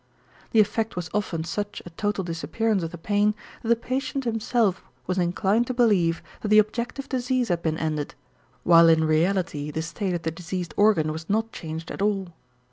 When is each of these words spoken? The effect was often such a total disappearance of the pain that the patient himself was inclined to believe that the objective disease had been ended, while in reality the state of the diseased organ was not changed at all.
The 0.49 0.59
effect 0.59 0.95
was 0.95 1.11
often 1.13 1.43
such 1.43 1.79
a 1.85 1.91
total 1.91 2.23
disappearance 2.23 2.81
of 2.81 2.89
the 2.89 2.97
pain 2.97 3.35
that 3.61 3.67
the 3.69 3.75
patient 3.75 4.23
himself 4.23 4.81
was 5.05 5.19
inclined 5.19 5.67
to 5.67 5.75
believe 5.75 6.23
that 6.41 6.47
the 6.47 6.57
objective 6.57 7.07
disease 7.07 7.49
had 7.49 7.61
been 7.61 7.77
ended, 7.77 8.15
while 8.63 8.89
in 8.89 9.03
reality 9.03 9.69
the 9.69 9.83
state 9.83 10.15
of 10.15 10.23
the 10.23 10.31
diseased 10.31 10.73
organ 10.75 11.11
was 11.11 11.29
not 11.29 11.51
changed 11.51 11.91
at 11.91 12.01
all. 12.01 12.29